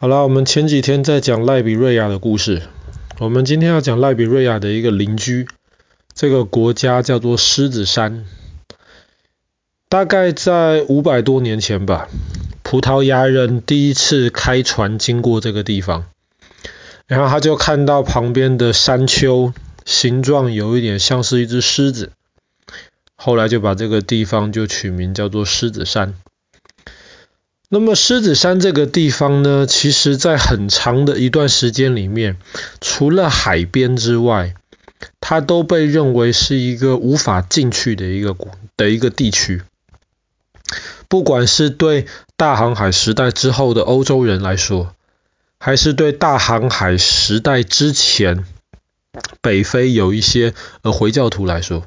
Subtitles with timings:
[0.00, 2.62] 好了，我们前几天在讲赖比瑞亚的故事，
[3.18, 5.48] 我们今天要讲赖比瑞亚的一个邻居，
[6.14, 8.24] 这个国家叫做狮子山。
[9.88, 12.08] 大概在五百多年前吧，
[12.62, 16.04] 葡萄牙人第一次开船经过这个地方，
[17.08, 19.52] 然后他就看到旁边的山丘
[19.84, 22.12] 形状有一点像是一只狮子，
[23.16, 26.14] 后来就把这个地方就取名叫做狮子山。
[27.70, 32.38] 那么狮子山这个地方呢，其实在很长的一段时间里面，
[32.80, 34.54] 除了海边之外，
[35.20, 38.34] 它都被认为是一个无法进去的一个
[38.78, 39.62] 的一个地区。
[41.08, 42.06] 不管是对
[42.36, 44.94] 大航海时代之后的欧洲人来说，
[45.58, 48.46] 还是对大航海时代之前
[49.42, 51.84] 北非有一些呃回教徒来说，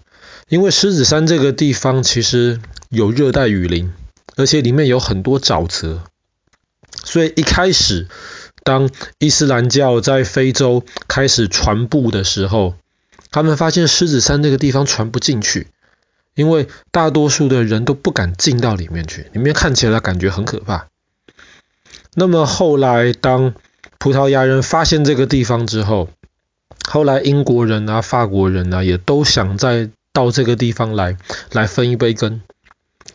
[0.47, 3.91] 因为狮子山这个地方其实有热带雨林。
[4.35, 6.03] 而且里面有很多沼泽，
[7.03, 8.07] 所以一开始，
[8.63, 12.75] 当伊斯兰教在非洲开始传播的时候，
[13.31, 15.67] 他们发现狮子山那个地方传不进去，
[16.35, 20.87] 因为大多数的人都不敢进到里面去，里面看起来感觉很可怕。
[22.13, 23.53] 那么后来，当
[23.97, 26.09] 葡萄牙人发现这个地方之后，
[26.87, 31.17] 后来英国人啊、法国人啊，也都想再到这个地方来，
[31.51, 32.41] 来分一杯羹。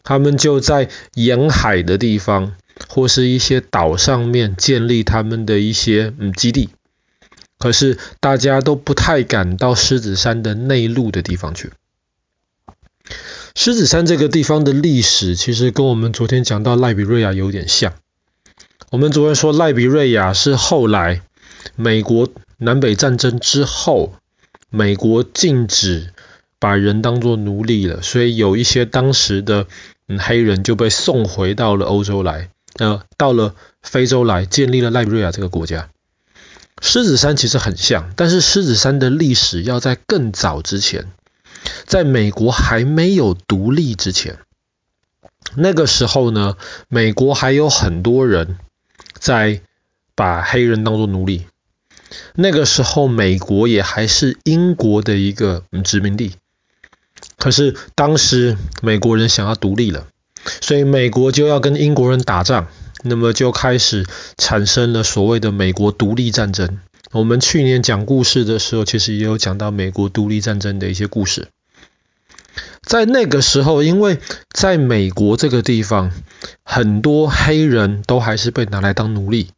[0.06, 2.54] 他们就在沿海的地方，
[2.88, 6.68] 或是一些岛上面建立他们的一些嗯基地。
[7.58, 11.72] 可是大家都不太敢到狮子山的内陆的地方去。
[13.56, 17.92] 狮子山这个地方的历史，其实跟我们昨天讲到赖比瑞亚有点像。
[18.92, 21.22] 我们昨天说赖比瑞亚是后来
[21.74, 24.14] 美国南北战争之后，
[24.70, 26.12] 美国禁止
[26.60, 29.66] 把人当作奴隶了，所以有一些当时的。
[30.08, 35.88] 嗯，黑人就被送回到了欧洲来，呃，到了非洲来，建立了赖比瑞亚这个国家。
[36.80, 41.10] 狮子山其实很像，但是狮子山的历史要在更早之前，
[41.86, 44.38] 在美国还没有独立之前，
[45.54, 46.56] 那个时候呢，
[46.88, 48.58] 美国还有很多人
[49.18, 49.62] 在
[50.14, 51.46] 把黑人当作奴隶。
[52.34, 56.36] 那个时候，美国也还是英国的一个殖民地。
[57.46, 60.08] 可是当时美国人想要独立了，
[60.60, 62.66] 所以美国就要跟英国人打仗，
[63.04, 64.04] 那么就开始
[64.36, 66.80] 产生了所谓的美国独立战争。
[67.12, 71.46] 我们去年讲故事的时候，其实也有讲到美国独立战争的一些故事。
[72.82, 74.18] 在那个时候，因为
[74.50, 76.10] 在美国这个地方，
[76.64, 79.50] 很多黑人都还是被拿来当奴隶。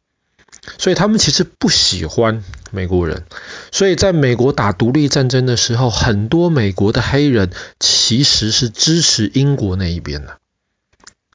[0.77, 3.23] 所以他们其实不喜欢美国人，
[3.71, 7.49] 所以在美国打独立战争的时候，很多美国的黑人
[7.79, 10.37] 其实是支持英国那一边的，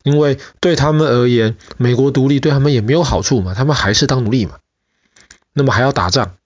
[0.02, 4.58] 因为对他们而言，美国独立对他们也没有好处嘛，他们还是当奴隶嘛，
[5.52, 6.36] 那么还要打仗，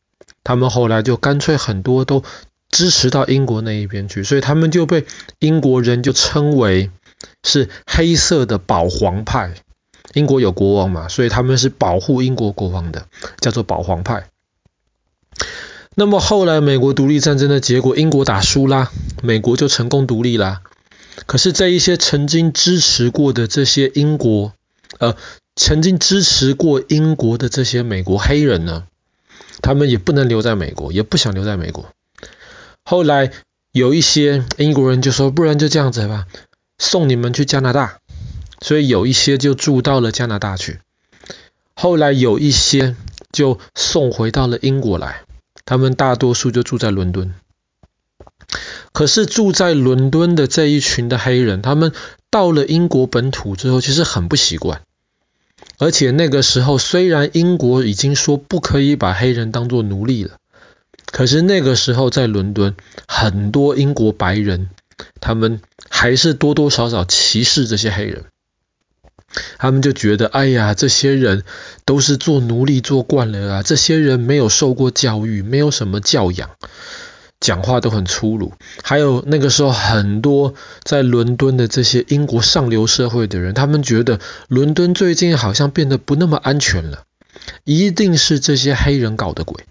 [0.45, 2.23] 他们后来就干脆很多都
[2.71, 5.05] 支持到英国那一边去，所以他们就被
[5.41, 6.91] 英国人就称为
[7.43, 9.55] 是黑色的保皇派。
[10.15, 13.07] 英国有国王嘛，所以他们是保护英国国王的，
[13.41, 14.29] 叫做保皇派。
[15.95, 18.91] 那么后来美国独立战争的结果，英国打输啦，
[19.23, 20.63] 美国就成功独立啦。
[21.27, 24.53] 可是这一些曾经支持过的这些英国，
[24.99, 25.17] 呃，
[25.57, 28.85] 曾经支持过英国的这些美国黑人呢，
[29.61, 31.87] 他们也不能留在美国，也不想留在美国。
[32.85, 33.33] 后来
[33.73, 36.27] 有一些英国人就说，不然就这样子吧，
[36.79, 37.99] 送你们去加拿大。
[38.61, 40.81] 所以有一些就住到了加拿大去，
[41.75, 42.97] 后来有一些
[43.33, 45.23] 就送回到了英国来，
[45.65, 47.35] 他们大多数就住在伦敦。
[48.93, 51.93] 可是住在伦敦的这一群的黑人，他们
[52.31, 54.83] 到了英国本土之后，其实很不习惯。
[55.79, 60.39] 而且那个时候，虽然英国已经说不可以把黑人当作奴隶了，
[61.07, 62.75] 可是那个时候在伦敦，
[63.07, 64.71] 很多英国白人，
[65.21, 68.25] 他们还是多多少少歧视这些黑人。
[69.59, 71.43] 他们就觉得，哎呀，这些人
[71.85, 76.51] 都是做奴隶做惯了啊，这些人没有受过教育，没有什么教养，
[77.41, 78.53] 讲话都很粗鲁。
[78.83, 80.55] 还有那个时候，很多
[80.85, 87.03] 在伦敦的这些英国上流社会的人，他们觉得伦敦最近好像变得不那么安全了，
[87.65, 89.65] 一定是这些黑人搞的鬼。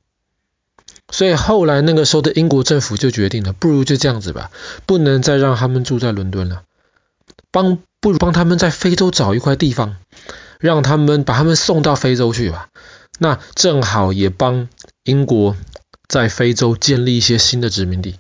[1.09, 4.51] 所以后来那个时候的英国政府就决定了，不如就这样子吧，
[4.85, 6.63] 不能再让他们住在伦敦了，
[7.51, 7.79] 帮。
[7.99, 9.97] 不如帮他们在非洲找一块地方，
[10.59, 12.69] 让他们把他们送到非洲去吧。
[13.19, 14.69] 那正好也帮
[15.03, 15.55] 英国
[16.07, 18.15] 在非洲建立一些新的殖民地。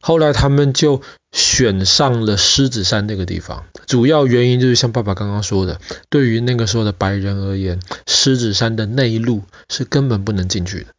[0.00, 1.02] 后来他们就
[1.32, 10.94] 选上了狮子山那个地方，主要原因就是像爸爸刚刚说的，对于那个时候的白人而言，狮子山的内陆是根本不能进去的。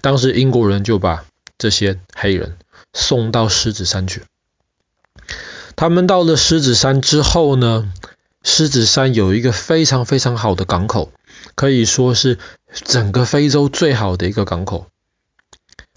[0.00, 1.24] 当时英国人就把
[1.58, 2.56] 这些黑人
[2.92, 4.22] 送到狮子山去。
[5.80, 7.90] 他们到了狮子山之后呢，
[8.42, 11.10] 狮子山有一个非常非常好的港口，
[11.54, 12.36] 可以说是
[12.70, 14.88] 整个非洲最好的一个港口。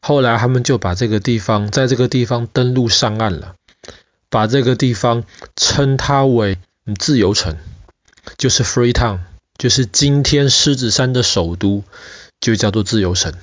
[0.02, 3.56] 后来他们就把这个地方，在这个地方登陆上岸了，
[4.30, 5.26] 把这个地方
[5.58, 6.58] 称它为
[6.98, 7.58] 自由城，
[8.38, 9.20] 就是 Freetown，
[9.58, 11.84] 就是今天狮子山的首都，
[12.40, 13.34] 就叫做自由城。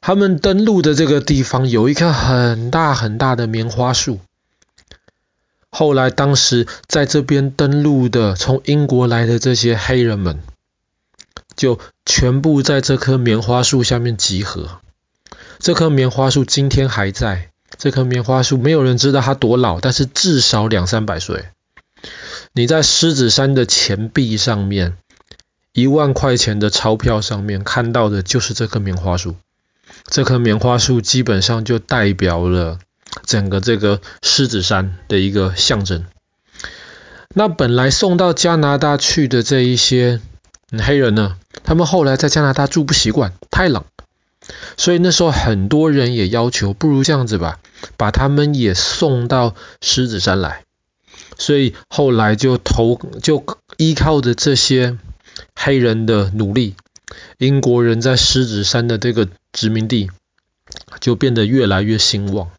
[0.00, 4.20] 他们登陆的这个地方有一棵很大很大的棉花树。
[5.78, 10.40] 后来，当时在这边登陆的从英国来的这些黑人们，
[11.54, 14.80] 就全部在这棵棉花树下面集合。
[15.58, 17.50] 这棵棉花树今天还在。
[17.76, 21.44] 这棵棉花树没有人知道它多老，但是至少两三百岁。
[22.54, 24.96] 你在狮子山的钱币上面，
[25.74, 29.36] 一万块钱的钞票上面看到的就是这棵棉花树。
[30.06, 32.78] 这棵棉花树基本上就代表了。
[33.24, 36.04] 整个这个狮子山的一个象征。
[37.34, 40.20] 那本来送到加拿大去的这一些
[40.78, 43.84] 黑人呢，他们后来在加拿大住不习惯，太冷，
[44.76, 47.58] 所以那时候很多人也要求，不如这样子吧，
[47.96, 50.62] 把他们也送到狮子山来。
[51.38, 53.44] 所以后来就投就
[53.76, 54.96] 依靠着这些
[55.54, 56.74] 黑人的努力，
[57.36, 60.10] 英国人在狮子山的这个殖民地
[61.00, 62.50] 就变得越来越兴旺。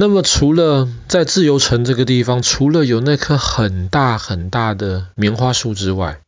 [0.00, 6.22] 那么，除了在自由城这个地方，除了有那棵很大很大的棉花树之外，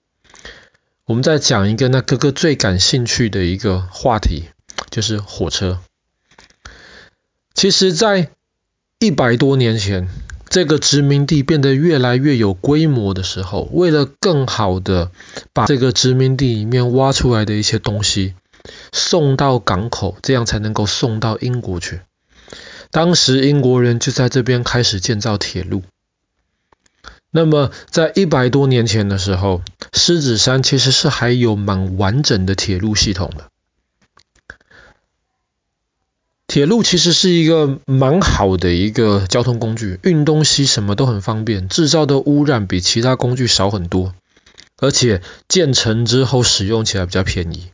[1.06, 4.44] 我们再讲一个那哥哥最感兴趣的一个话题，
[4.90, 5.80] 就是火车。
[7.54, 8.28] 其实，在
[8.98, 10.06] 一百多年前，
[10.50, 15.10] 这个殖民地变得越来越有规模的时候，为了更好的
[15.54, 18.34] 把这个殖民地里面挖出来的一些东西
[18.92, 22.00] 送到港口，这样才能够送到英国去。
[22.92, 25.82] 当时英国人就在这边开始建造铁路。
[27.30, 29.62] 那么在一百多年前的时候，
[29.94, 33.48] 狮子山其实是还有蛮完整的铁路系统的。
[36.46, 44.14] 铁路其实是一个蛮好的一个交通工具，运东西什么都很方便，制造的污染比其他工具少很多，
[44.76, 47.70] 而且建成之后使用起来比较便宜。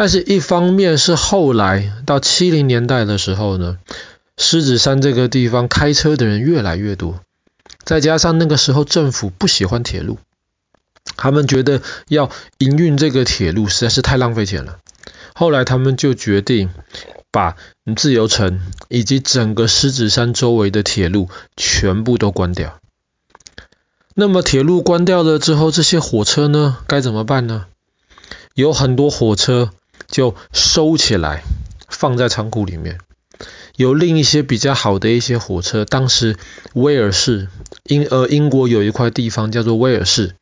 [0.00, 3.76] 但是，一方面是后来到七零年代的时候呢，
[4.38, 7.20] 狮子山这个地方开车的人越来越多，
[7.84, 10.16] 再加上那个时候政府不喜欢铁路，
[11.18, 14.78] 他们觉得要营运这个铁路实在是太浪费钱了。
[15.34, 16.70] 后来他们就决定
[17.30, 17.56] 把
[17.94, 18.58] 自由城
[18.88, 22.80] 以及整个狮子山周围的铁路全部都关掉。
[24.14, 27.66] 那么铁路关掉了之后，这些火车呢，该怎么办呢？
[28.54, 29.68] 有很多火车。
[30.10, 31.42] 就收起来，
[31.88, 32.98] 放在仓库里面。
[33.76, 36.36] 有另一些比较好的一些火车，当时
[36.74, 37.48] 威尔士
[37.84, 40.34] 英呃英国有一块地方叫做威尔士，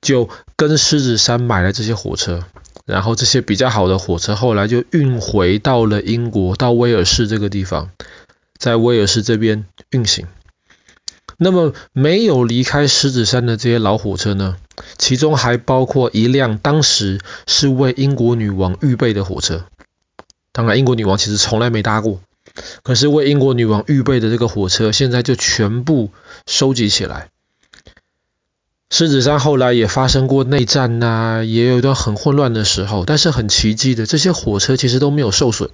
[0.00, 2.44] 就跟狮子山买了这些火车，
[2.86, 7.90] 然后这些比较好的火车后来就运回到了英国，到威尔士这个地方，
[8.58, 10.26] 在威尔士这边运行。
[11.36, 14.56] 那么没有离开狮子山的这些老火车呢，
[14.98, 19.64] 其中还包括一辆当时是为英国女王预备的火车。
[20.52, 22.20] 当然，英国女王其实从来没搭过，
[22.82, 26.10] 可是为英国女王预备的这个火车，现在就全部
[26.46, 27.28] 收集起来。
[28.90, 35.70] 狮子山后来也发生过内战呐、啊，也有一段很混乱的时候，但是很奇迹的，这些火车其实都没有受损。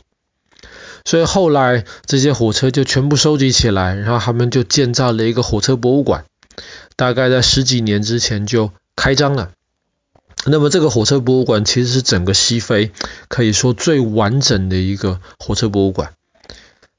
[1.05, 6.27] 所以后来这些火车就全部收集起来，然后他们就建造了一个火车博物馆，
[6.95, 9.53] 大概在十几年之前就开张了。
[10.45, 12.93] 那么这个火车博物馆其实是整个西非
[13.29, 16.15] 可以说最完整的一个火车博物馆。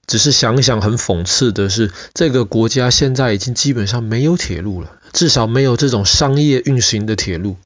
[0.08, 7.58] 只是想想很讽刺的是，这个国家现在已经基本上没有铁路了，至少没有这种商业运行的铁路。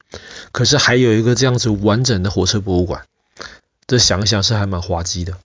[0.51, 3.05] 可是还有一个这样子完整的火车博物馆，
[3.87, 5.37] 这想想是还蛮滑稽的。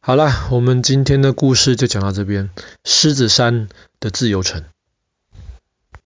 [0.00, 2.50] 好了，我们今天的故事就讲到这边。
[2.84, 3.68] 狮子山
[4.00, 4.64] 的自由城。